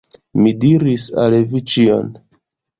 [0.45, 2.13] Mi diris al vi ĉion.